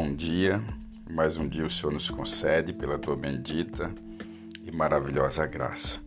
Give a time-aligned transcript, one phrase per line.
[0.00, 0.64] bom dia.
[1.10, 3.94] Mais um dia o Senhor nos concede pela tua bendita
[4.64, 6.00] e maravilhosa graça.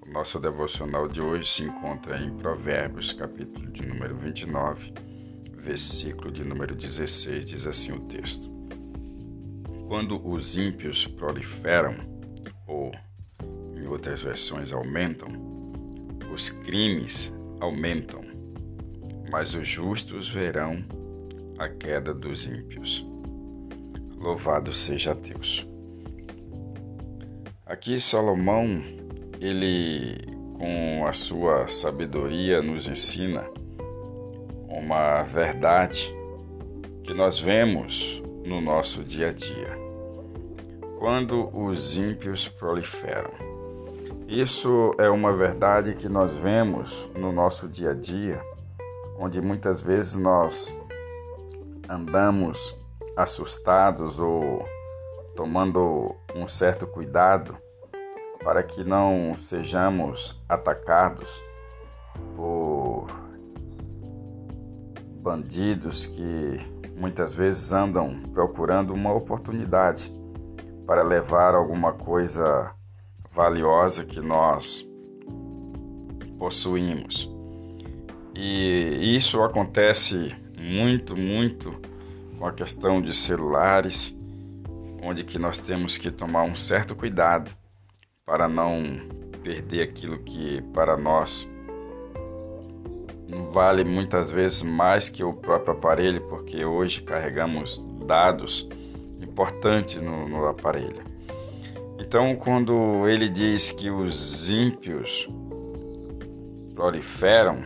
[0.00, 4.92] O nosso devocional de hoje se encontra em Provérbios, capítulo de número 29,
[5.56, 8.48] versículo de número 16, diz assim o texto:
[9.88, 11.96] Quando os ímpios proliferam,
[12.64, 12.92] ou
[13.74, 15.26] em outras versões aumentam,
[16.32, 18.20] os crimes aumentam,
[19.28, 20.84] mas os justos verão
[21.58, 23.04] a queda dos ímpios.
[24.26, 25.64] Louvado seja Deus.
[27.64, 28.66] Aqui Salomão,
[29.40, 30.18] ele
[30.58, 33.48] com a sua sabedoria nos ensina
[34.68, 36.12] uma verdade
[37.04, 39.78] que nós vemos no nosso dia a dia.
[40.98, 43.30] Quando os ímpios proliferam.
[44.26, 48.42] Isso é uma verdade que nós vemos no nosso dia a dia,
[49.20, 50.76] onde muitas vezes nós
[51.88, 52.76] andamos
[53.16, 54.64] assustados ou
[55.34, 57.56] tomando um certo cuidado
[58.44, 61.42] para que não sejamos atacados
[62.36, 63.06] por
[65.20, 66.60] bandidos que
[66.96, 70.12] muitas vezes andam procurando uma oportunidade
[70.86, 72.72] para levar alguma coisa
[73.30, 74.88] valiosa que nós
[76.38, 77.28] possuímos.
[78.34, 81.95] E isso acontece muito, muito
[82.38, 84.16] com a questão de celulares,
[85.02, 87.50] onde que nós temos que tomar um certo cuidado
[88.24, 88.82] para não
[89.42, 91.48] perder aquilo que para nós
[93.52, 98.68] vale muitas vezes mais que o próprio aparelho, porque hoje carregamos dados
[99.20, 101.02] importantes no, no aparelho.
[101.98, 105.28] Então, quando ele diz que os ímpios
[106.74, 107.62] proliferam,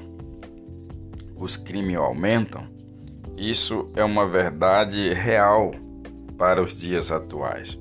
[1.36, 2.66] os crimes aumentam,
[3.40, 5.70] isso é uma verdade real
[6.36, 7.80] para os dias atuais.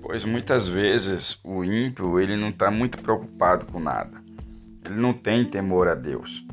[0.00, 4.22] Pois muitas vezes o ímpio ele não está muito preocupado com nada.
[4.84, 6.46] Ele não tem temor a Deus.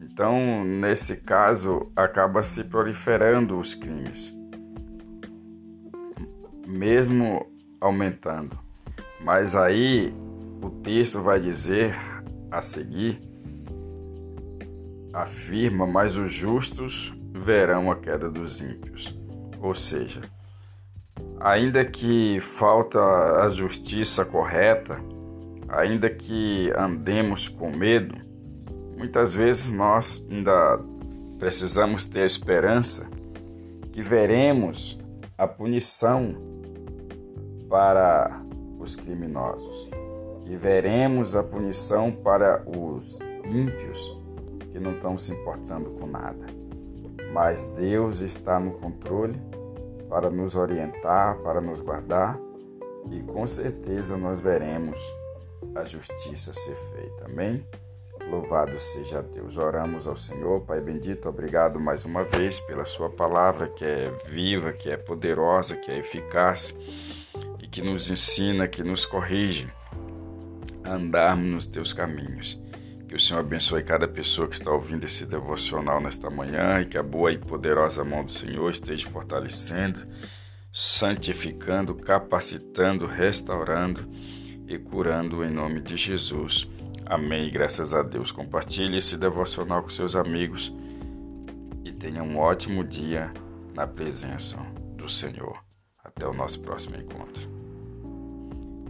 [0.00, 4.32] Então, nesse caso, acaba se proliferando os crimes,
[6.66, 7.44] mesmo
[7.80, 8.56] aumentando.
[9.20, 10.14] Mas aí
[10.62, 11.96] o texto vai dizer
[12.50, 13.20] a seguir
[15.12, 19.16] afirma, mas os justos verão a queda dos ímpios.
[19.60, 20.22] Ou seja,
[21.40, 23.00] ainda que falta
[23.42, 24.98] a justiça correta,
[25.68, 28.14] ainda que andemos com medo,
[28.96, 30.80] muitas vezes nós ainda
[31.38, 33.08] precisamos ter esperança
[33.92, 34.98] que veremos
[35.36, 36.34] a punição
[37.68, 38.42] para
[38.78, 39.90] os criminosos,
[40.42, 44.16] que veremos a punição para os ímpios
[44.70, 46.57] que não estão se importando com nada.
[47.38, 49.40] Mas Deus está no controle
[50.10, 52.36] para nos orientar, para nos guardar
[53.12, 54.98] e com certeza nós veremos
[55.72, 57.26] a justiça ser feita.
[57.26, 57.64] Amém?
[58.28, 59.56] Louvado seja Deus.
[59.56, 64.72] Oramos ao Senhor, Pai bendito, obrigado mais uma vez pela Sua palavra que é viva,
[64.72, 66.76] que é poderosa, que é eficaz
[67.62, 69.72] e que nos ensina, que nos corrige
[70.82, 72.60] a andarmos nos Teus caminhos.
[73.08, 76.98] Que o Senhor abençoe cada pessoa que está ouvindo esse devocional nesta manhã e que
[76.98, 80.06] a boa e poderosa mão do Senhor esteja fortalecendo,
[80.70, 84.06] santificando, capacitando, restaurando
[84.66, 86.68] e curando em nome de Jesus.
[87.06, 87.50] Amém.
[87.50, 88.30] Graças a Deus.
[88.30, 90.76] Compartilhe esse devocional com seus amigos
[91.82, 93.32] e tenha um ótimo dia
[93.74, 94.58] na presença
[94.98, 95.58] do Senhor.
[96.04, 97.48] Até o nosso próximo encontro.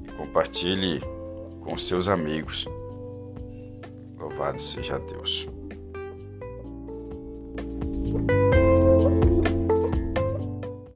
[0.02, 1.00] E compartilhe
[1.60, 2.66] com seus amigos
[4.18, 5.48] Louvado seja Deus.